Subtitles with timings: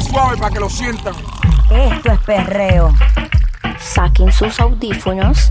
[0.00, 1.14] suave para que lo sientan.
[1.70, 2.94] Esto es perreo.
[3.78, 5.50] Saquen sus audífonos,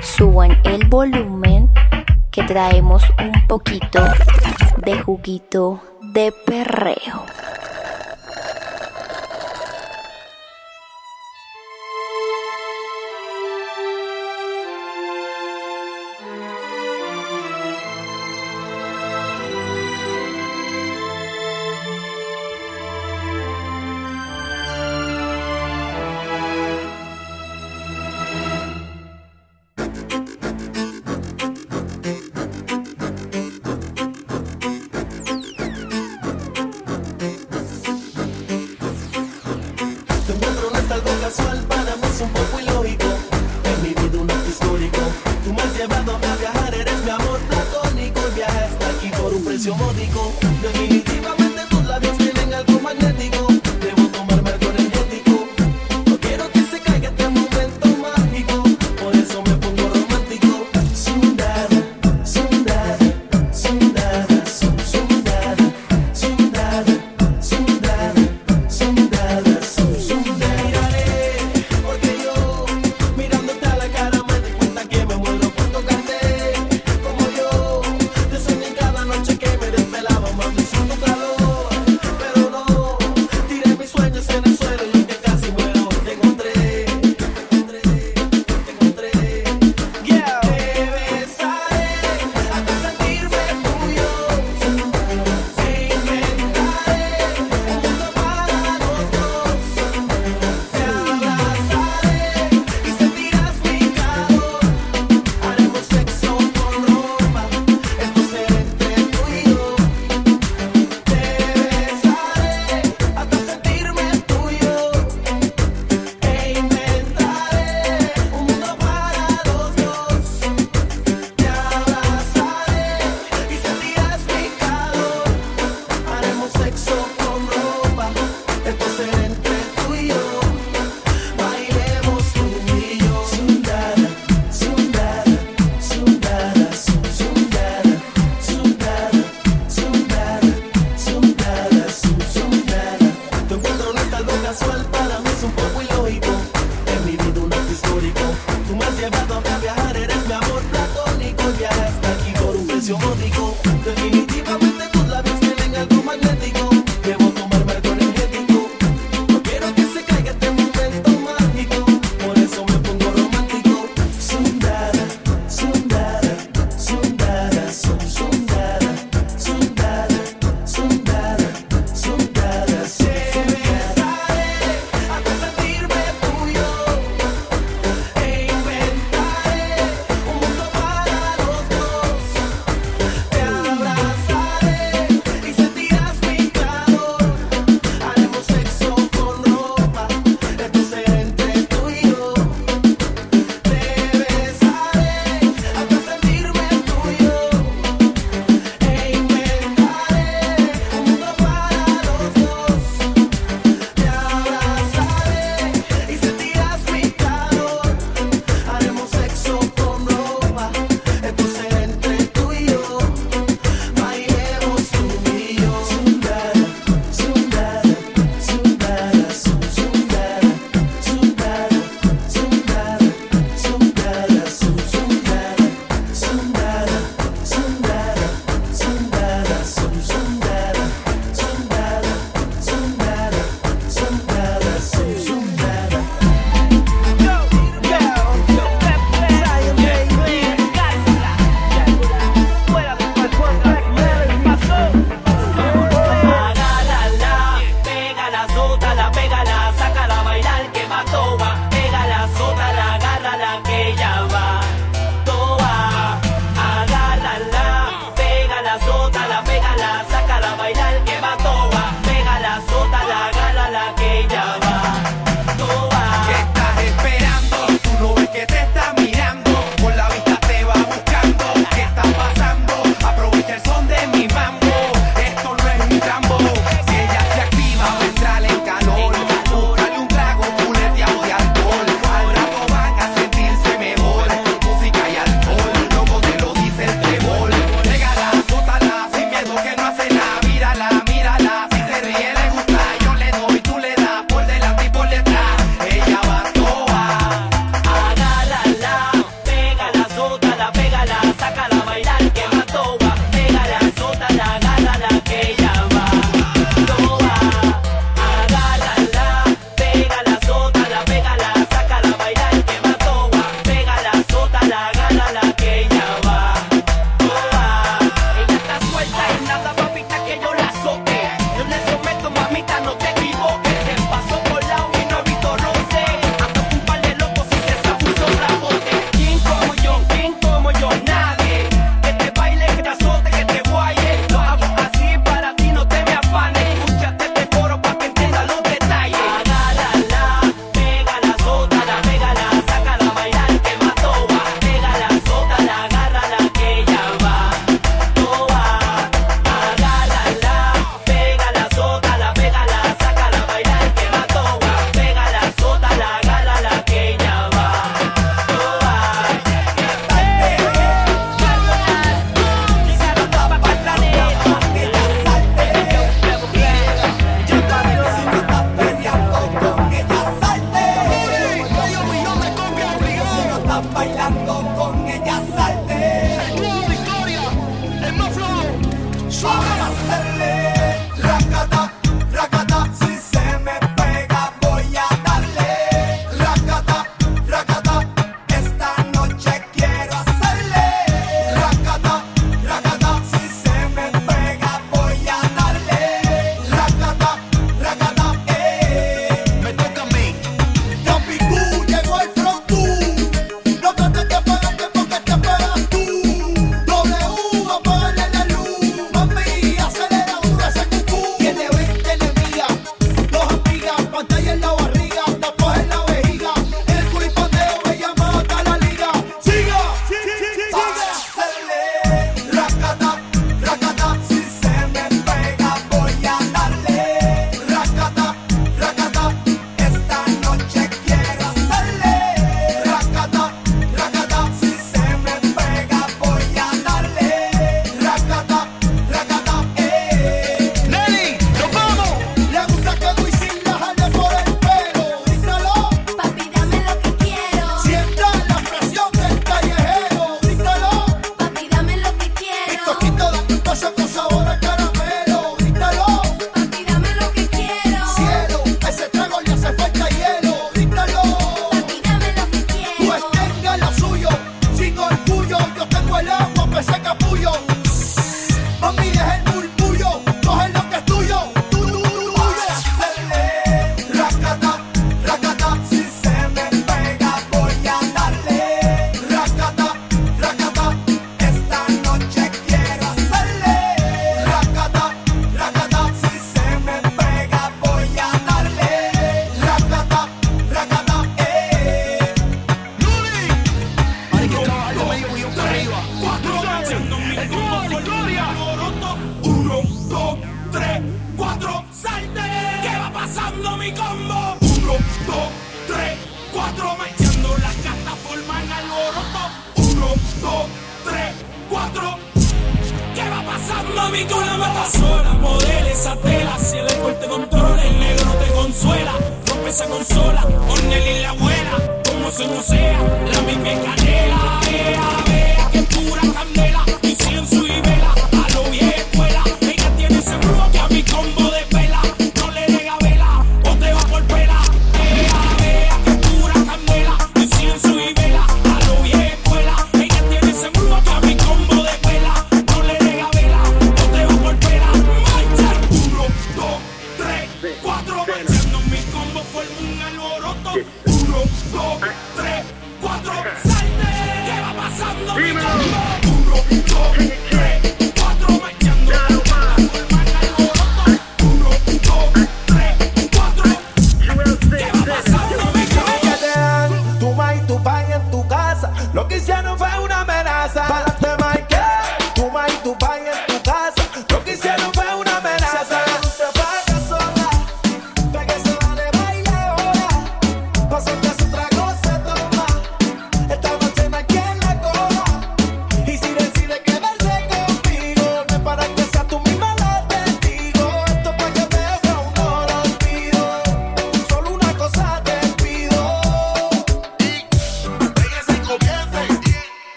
[0.00, 1.70] suban el volumen,
[2.30, 4.04] que traemos un poquito
[4.78, 7.24] de juguito de perreo.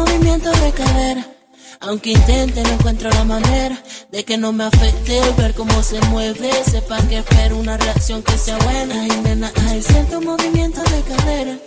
[0.00, 1.26] Movimiento de cadera.
[1.80, 6.00] Aunque intente, no encuentro la manera de que no me afecte el ver cómo se
[6.08, 6.50] mueve.
[6.64, 9.00] Sepa que espero una reacción que sea buena.
[9.00, 9.50] Ay, nena,
[9.82, 11.58] cierto movimiento de cadera.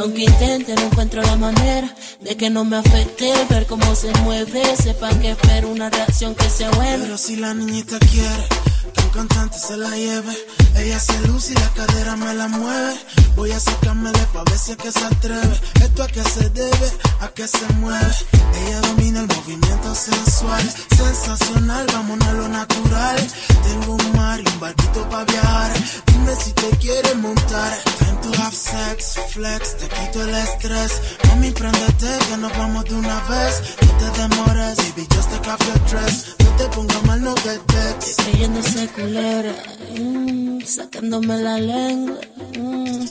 [0.00, 4.10] Aunque intente, no encuentro la manera de que no me afecte el ver cómo se
[4.24, 4.62] mueve.
[4.76, 7.04] Sepa que espero una reacción que sea buena.
[7.04, 8.69] Pero si la niñita quiere
[9.10, 10.36] cantante se la lleve,
[10.76, 12.94] ella se luce y la cadera me la mueve.
[13.36, 15.60] Voy a sacármele pa' ver si es que se atreve.
[15.82, 18.14] Esto a qué se debe, a qué se mueve.
[18.54, 20.62] Ella domina el movimiento sensual,
[20.96, 23.16] sensacional, vámonos a lo natural.
[23.62, 25.72] Tengo un mar y un barquito pa' viajar.
[26.06, 27.78] Dime si te quieres montar.
[27.98, 30.92] Time to have sex, flex, te quito el estrés.
[31.28, 33.62] Mami, préndete que nos vamos de una vez.
[33.82, 36.36] No te demores, baby, just take off your dress.
[36.38, 38.20] No te pongas mal, no get vexed.
[38.24, 39.52] creyéndose culera,
[39.98, 42.18] mm, sacándome la lengua.
[42.58, 43.06] mm.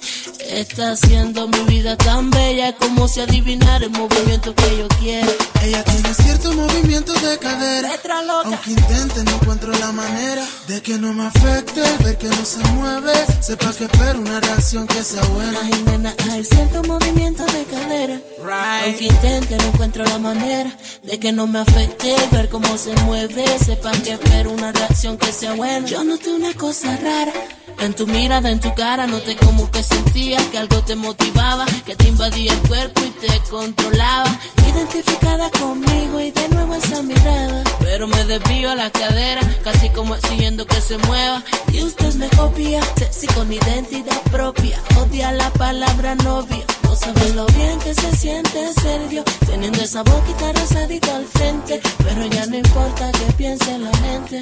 [0.50, 5.32] Está haciendo mi vida tan bella como si adivinara el movimiento que yo quiero.
[5.62, 7.90] Ella tiene cierto movimiento de cadera.
[7.90, 8.46] Letra loca.
[8.46, 12.60] Aunque intente, no encuentro la manera de que no me afecte ver que no se
[12.74, 13.14] mueve.
[13.42, 15.60] Sepa que espero una reacción que sea buena.
[15.62, 18.20] Ay, nena, hay cierto movimiento de cadera.
[18.84, 23.46] Aunque intente, no encuentro la manera de que no me afecte ver cómo se mueve.
[23.64, 25.79] Sepan que espero una reacción que sea buena.
[25.86, 27.59] Yo noté una cosa rara.
[27.82, 31.96] En tu mirada, en tu cara, noté como que sentías que algo te motivaba, que
[31.96, 34.30] te invadía el cuerpo y te controlaba.
[34.70, 37.64] Identificada conmigo y de nuevo esa mirada.
[37.80, 41.42] Pero me desvío a la cadera, casi como exigiendo que se mueva.
[41.72, 44.78] Y usted me copia, sexy con identidad propia.
[44.98, 46.66] Odia la palabra novia.
[46.90, 51.80] No sabe lo bien que se siente ser Dios Teniendo esa boquita rosadita al frente
[52.00, 54.42] Pero ya no importa que piense la gente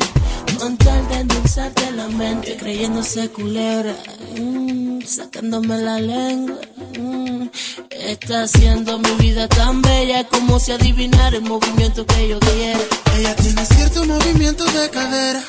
[0.58, 3.96] Con tal de endulzarte la mente Creyéndose culera
[4.40, 6.58] mm, Sacándome la lengua
[7.00, 7.48] mm,
[7.90, 12.80] Está haciendo mi vida tan bella Como si adivinara el movimiento que yo quiero
[13.18, 15.44] Ella tiene cierto movimiento de cadera.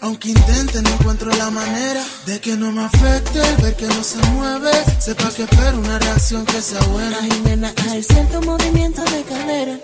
[0.00, 4.04] Aunque intente, no encuentro la manera de que no me afecte el ver que no
[4.04, 4.70] se mueve.
[5.00, 7.16] Sepa que espero una reacción que sea buena.
[7.22, 9.78] Ay, nena, hay cierto movimiento de cadera.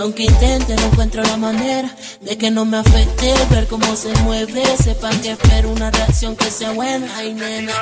[0.00, 1.88] Aunque intente, no encuentro la manera
[2.20, 4.64] de que no me afecte el ver cómo se mueve.
[4.76, 7.06] Sepan que espero una reacción que sea buena.
[7.16, 7.72] Ay, nena.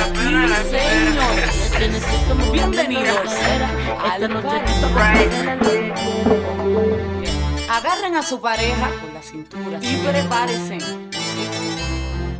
[1.79, 3.71] Tiene cierto movimiento de bienvenidos cadera.
[4.13, 5.93] al Esta noche
[7.71, 10.79] Agarren a su pareja por la cintura y prepárense.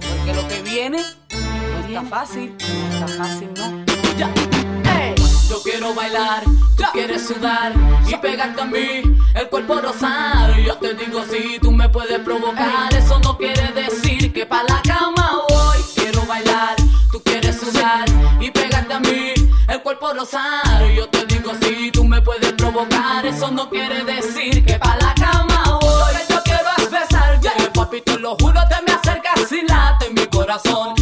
[0.01, 3.85] Porque lo que viene no está fácil, no está fácil, no.
[4.19, 4.82] Ya.
[5.53, 6.45] Yo quiero bailar,
[6.79, 7.75] tú quieres sudar
[8.09, 9.03] y pegarte a mí,
[9.35, 10.59] el cuerpo rosar.
[10.59, 14.81] Yo te digo si tú me puedes provocar, eso no quiere decir que pa' la
[14.81, 15.79] cama voy.
[15.95, 16.77] Quiero bailar,
[17.11, 18.07] tú quieres sudar
[18.41, 19.35] y pegarte a mí,
[19.69, 20.91] el cuerpo rosar.
[20.97, 25.15] Yo te digo si tú me puedes provocar, eso no quiere decir que pa' la
[25.15, 26.15] cama voy.
[26.15, 30.09] Lo que yo quiero es besarte, papi, te lo juro, te me acercas y late
[30.15, 31.02] mi corazón.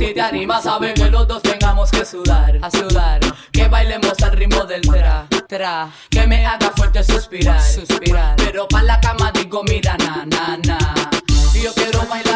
[0.00, 3.20] y te animas, saben que los dos tengamos que sudar, a sudar.
[3.52, 5.90] Que bailemos al ritmo del tra, tra.
[6.08, 8.36] Que me haga fuerte suspirar, suspirar.
[8.36, 10.78] Pero pa' la cama digo, mira, na, na, na.
[11.52, 12.27] Si yo quiero bailar,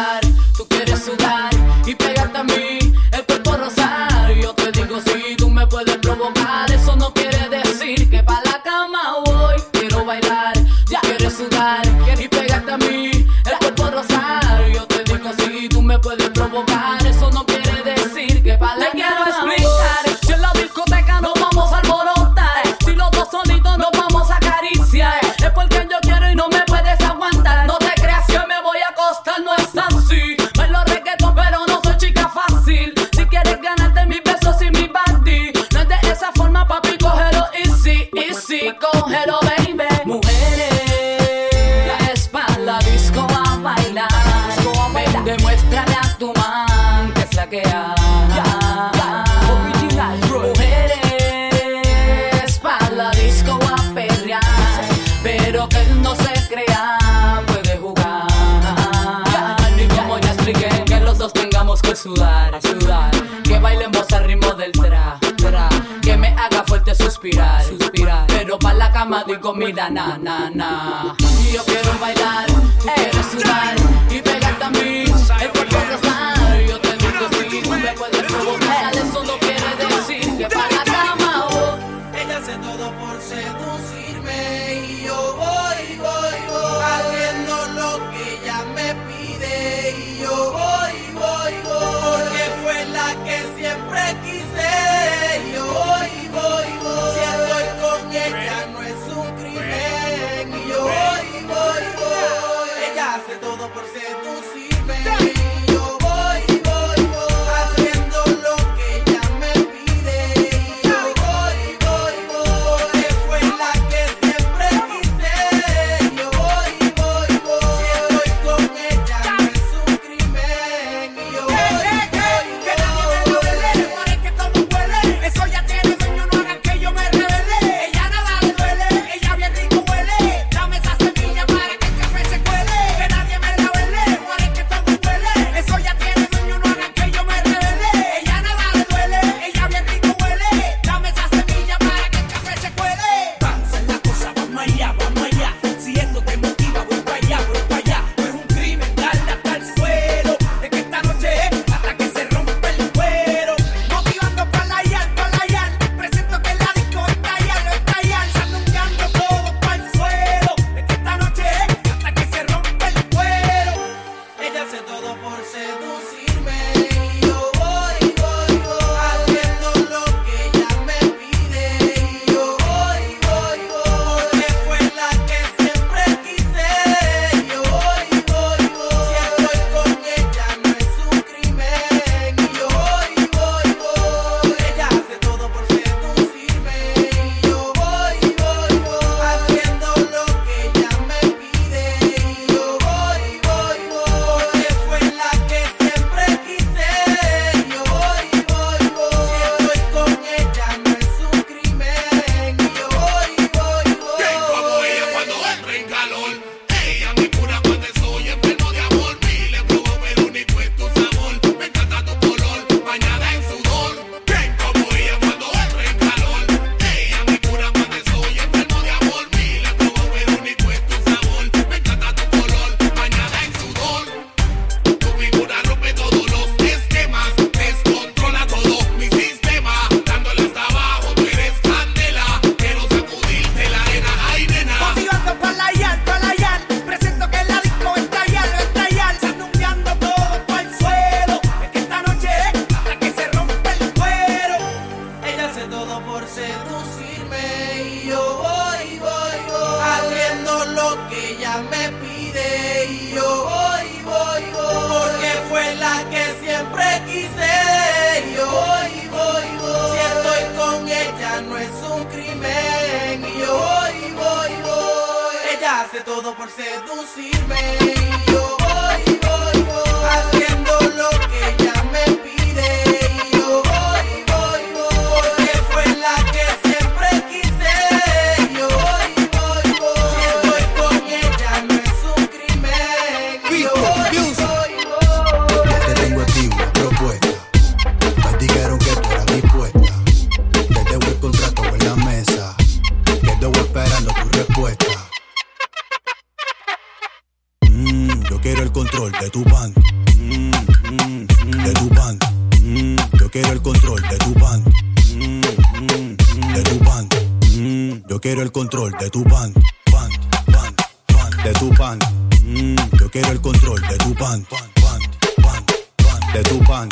[309.03, 309.53] de tu pan,
[309.91, 310.09] pan,
[310.45, 310.75] pan,
[311.07, 311.99] pan, de tu pan.
[312.41, 314.99] Mm, yo quiero el control de tu pan, pan, pan,
[315.43, 315.65] pan,
[315.97, 316.87] pan de tu pan.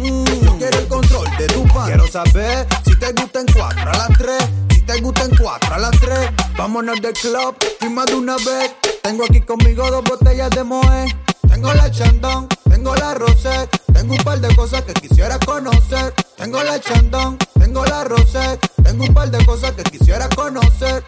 [0.00, 1.86] Mm, yo quiero el control de tu pan.
[1.86, 5.74] Quiero saber si te gusta en cuatro a las tres, si te gusta en cuatro
[5.74, 6.30] a las tres.
[6.58, 8.74] Vámonos del club, firma de una vez.
[9.04, 11.16] Tengo aquí conmigo dos botellas de Moe.
[11.48, 16.12] Tengo la chandón, tengo la rosé, tengo un par de cosas que quisiera conocer.
[16.36, 21.04] Tengo la chandón, tengo la rosé, tengo un par de cosas que quisiera conocer.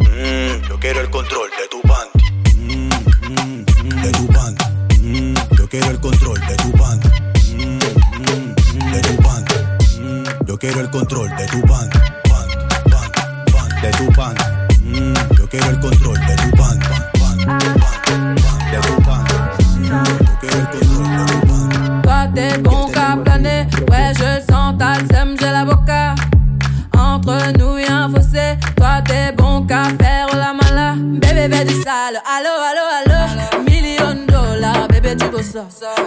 [0.00, 1.16] Mm, yo quiero el de
[1.70, 1.78] tu.
[2.56, 2.88] Mm,
[4.02, 4.26] de tu
[4.78, 5.86] de de
[6.46, 7.18] de de.
[22.02, 22.86] Toi t'es bon
[23.90, 26.14] ouais je sens ta sème, j'ai la boca.
[26.96, 29.32] Entre nous y un fossé, toi t'es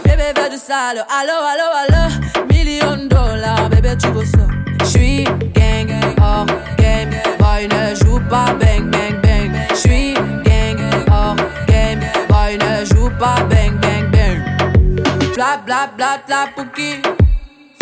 [0.03, 1.05] Bébé, du sale.
[1.07, 2.45] Allo, allo, allo.
[2.49, 4.47] Million dollars, bébé, tu veux ça?
[4.83, 5.87] J'suis gang,
[6.19, 6.47] hors
[6.77, 7.11] game.
[7.37, 9.51] Boy, ne joue pas bang, bang, bang.
[9.75, 10.79] J'suis gang,
[11.11, 11.35] hors
[11.67, 11.99] game.
[12.27, 14.43] Boy, ne joue pas bang, bang, bang.
[15.35, 16.99] Bla, bla, bla, bla, pouki.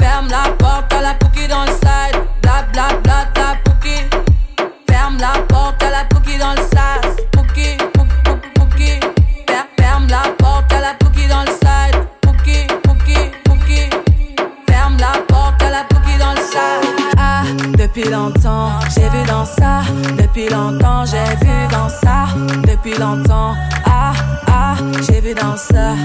[0.01, 2.21] Ferme la porte à la pouki dans le side.
[2.41, 4.03] Bla, bla, bla, bla, pouki.
[4.89, 7.19] Ferme la porte à la pouki dans le sas.
[17.99, 19.81] Depuis longtemps, j'ai vu dans ça.
[20.17, 22.27] Depuis longtemps, j'ai vu dans ça.
[22.65, 24.13] Depuis longtemps, ah,
[24.47, 25.95] ah, j'ai vu dans ça.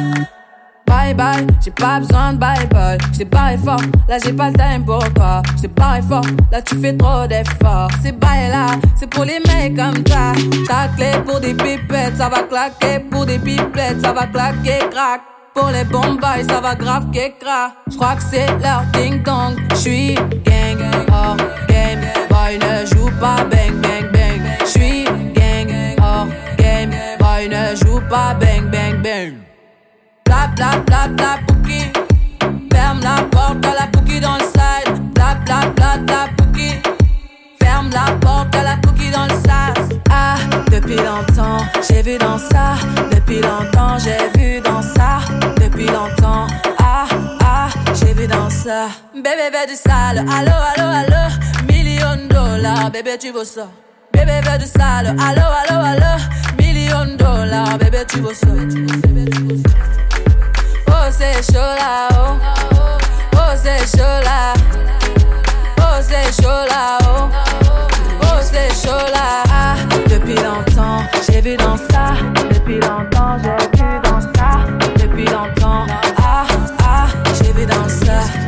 [0.86, 2.98] Bye bye, j'ai pas besoin de bye bye.
[3.12, 5.42] J't'ai barré fort, là j'ai pas le time pour toi.
[5.56, 7.90] J't'ai barré fort, là tu fais trop d'efforts.
[8.02, 10.32] C'est bye là, c'est pour les mecs comme toi.
[10.66, 13.00] Ta clé pour des pipettes, ça va claquer.
[13.10, 15.20] Pour des pipettes, ça va claquer, crack.
[15.54, 17.72] Pour les bombes, ça va grave qu'écra.
[17.88, 19.56] J'crois que c'est leur ding dong.
[19.76, 21.36] J'suis gang, hors
[21.68, 21.73] game.
[23.20, 24.40] Pas bang bang bang.
[24.66, 26.26] J'suis gang, hors
[26.58, 26.90] game.
[27.18, 29.34] Boy ne joue pas bang bang bang.
[30.24, 31.92] Bla bla bla bla pouki.
[32.72, 34.98] Ferme la porte à la pouki dans le side.
[35.14, 36.70] Bla bla bla bla pouki.
[37.60, 39.96] Ferme la porte à la pouki dans le sas.
[40.10, 40.36] Ah,
[40.70, 42.74] depuis longtemps, j'ai vu dans ça.
[43.10, 45.20] Depuis longtemps, j'ai vu dans ça.
[45.60, 46.46] Depuis longtemps,
[46.78, 47.06] ah,
[47.42, 48.88] ah, j'ai vu dans ça.
[49.14, 50.18] Bébé, veut du sale.
[50.18, 51.24] Allo, allo, allo.
[51.68, 52.28] Million
[52.64, 53.68] dollars, bébé, tu veux ça.
[54.12, 55.14] Bébé, veut du sale.
[55.20, 56.22] Allo, allo, allo.
[56.58, 58.46] Million dollars, bébé, tu veux ça.
[60.88, 62.38] Oh, c'est chaud là, oh.
[63.34, 64.54] Oh, c'est chaud là.
[65.78, 67.28] Oh, c'est chaud là, oh.
[68.22, 69.42] Oh, c'est chaud là.
[69.50, 69.74] Ah,
[70.08, 72.14] depuis longtemps, j'ai vu dans ça.
[72.50, 74.64] Depuis longtemps, j'ai vu dans ça.
[74.96, 76.46] Depuis longtemps, ah,
[76.82, 77.06] ah,
[77.42, 78.43] j'ai vu dans ça.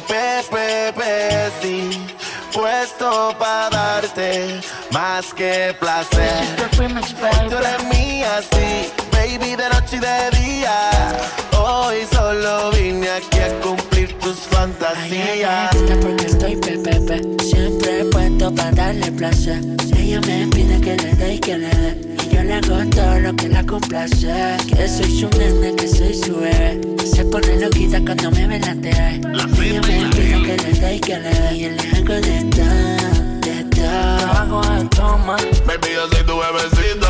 [0.00, 2.06] Pepe, pe, sí,
[2.52, 4.60] puesto para darte
[4.90, 6.46] más que placer.
[6.76, 10.90] Tú eres mía, sí, baby, de noche y de día.
[11.58, 13.79] Hoy solo vine aquí a cumplir
[14.30, 15.74] tus fantasías.
[15.74, 19.60] gusta porque estoy pepepe, siempre puesto para darle placer.
[19.96, 22.16] Ella me pide que le dé y que le dé.
[22.24, 24.56] Y yo le hago todo lo que la complace.
[24.68, 26.80] Que soy su nene, que soy su bebé.
[27.04, 29.20] Se pone loquita cuando me ve la TV.
[29.62, 31.54] Ella me pide que le dé y que le dé.
[31.54, 34.30] Y yo le hago de todo, de todo.
[34.38, 35.36] Hago de toma.
[35.66, 37.08] Baby, yo soy tu bebecito.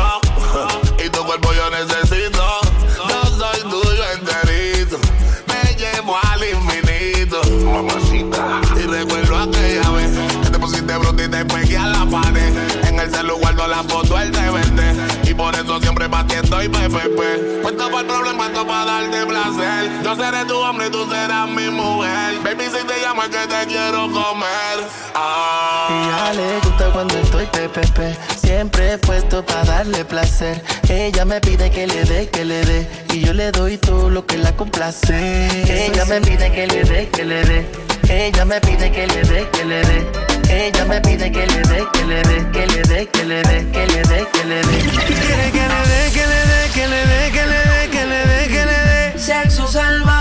[1.03, 2.20] Y tu cuerpo yo necesito.
[7.71, 8.61] Mamacita.
[8.75, 10.11] Y recuerdo aquella vez
[10.43, 12.53] que te pusiste bruto y te pegué a la pared.
[12.87, 15.29] En el celular guardo la foto, te vende.
[15.29, 17.61] Y por eso siempre pa' ti estoy PPP.
[18.01, 18.30] El problema,
[18.65, 19.91] para darte placer.
[20.03, 22.39] Yo seré tu hombre y tú serás mi mujer.
[22.43, 24.77] Baby, si te llamo es que te quiero comer.
[25.15, 25.87] Ah.
[25.89, 30.61] Y a le gusta cuando estoy pepepe, siempre puesto para darle placer.
[30.89, 34.25] Ella me pide que le dé, que le dé, y yo le doy todo lo
[34.25, 35.47] que la complace.
[35.87, 37.67] Ella me pide que le dé, que le dé.
[38.09, 40.07] Ella me pide que le dé, que le dé.
[40.49, 43.67] Ella me pide que le dé, que le dé, que le dé, que le dé,
[43.71, 44.77] que le dé, que le dé.
[45.07, 47.60] Quiere que le dé, que le dé, que le dé, que le dé,
[49.31, 50.20] Sexo salvaje.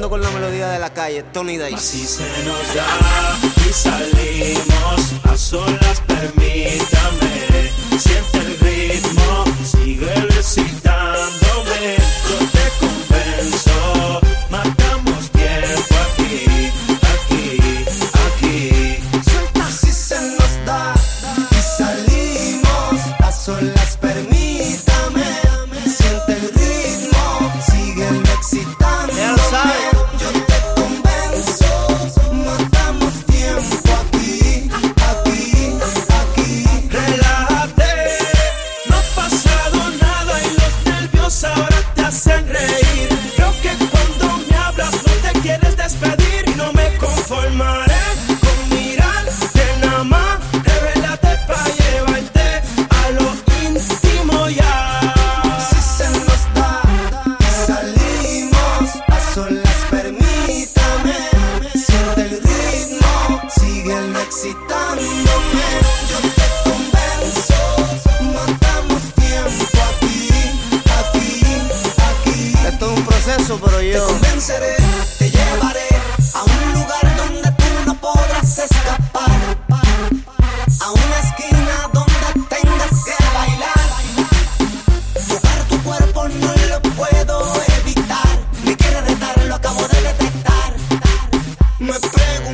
[0.00, 2.04] Con la melodía de la calle, Tony Dice.
[2.04, 3.13] Se nos da.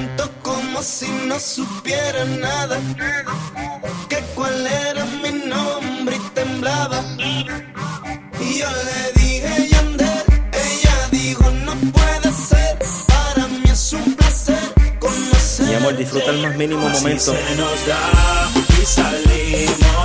[0.01, 2.79] tanto como si no supiera nada.
[4.09, 7.05] Que cuál era mi nombre y temblaba.
[7.19, 12.79] Y yo le dije, Yandel, ella dijo, no puede ser.
[13.07, 15.67] Para mí es un placer conocer.
[15.67, 17.33] Mi amor, disfruta el más mínimo Así momento.
[17.33, 20.00] Se nos da y salimos.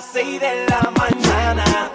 [0.00, 1.90] las de la mañana.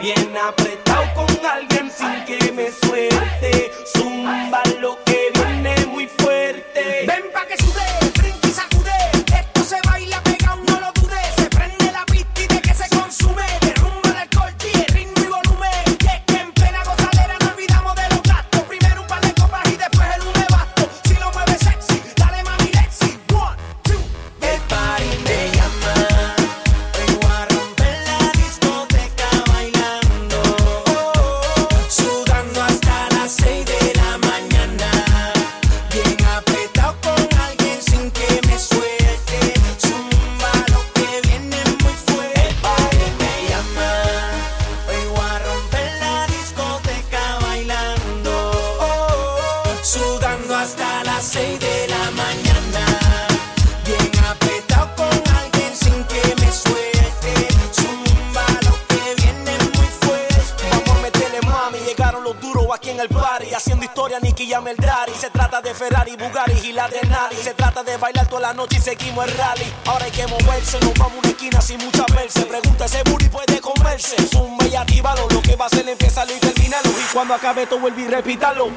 [0.00, 3.70] Bien apretado con alguien sin que me suelte.
[3.94, 5.17] Zumba lo que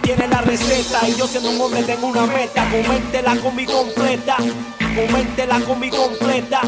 [0.01, 2.69] tiene la receta y yo siendo un hombre tengo una meta.
[2.69, 4.37] Coméntela con mi completa,
[4.95, 6.61] coméntela con mi completa.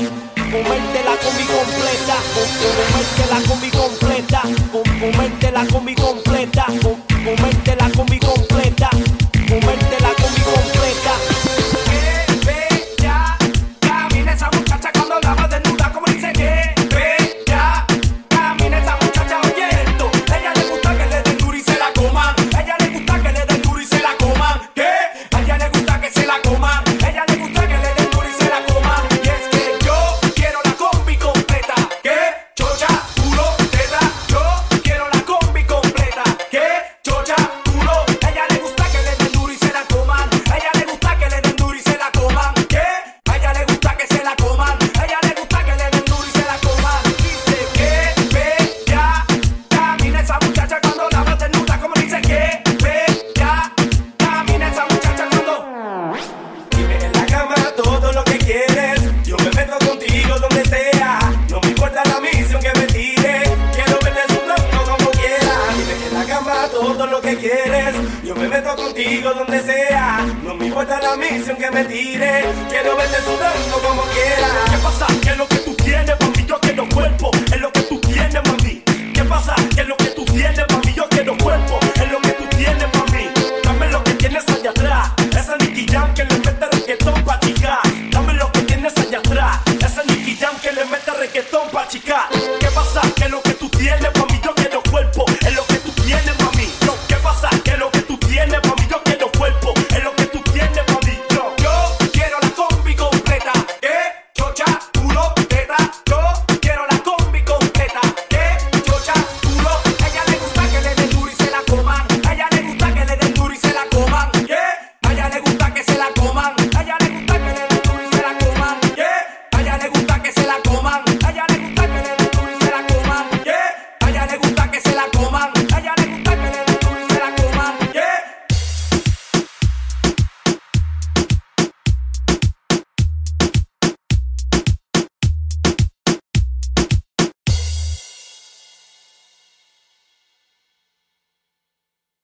[0.54, 4.42] Coméntela con mi completa, coméntela con mi completa,
[5.00, 6.66] coméntela con mi completa,
[7.26, 8.90] coméntela con mi completa.